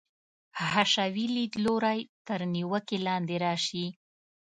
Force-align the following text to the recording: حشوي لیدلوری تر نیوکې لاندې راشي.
حشوي 0.71 1.25
لیدلوری 1.35 1.99
تر 2.27 2.39
نیوکې 2.53 2.97
لاندې 3.07 3.35
راشي. 3.45 3.85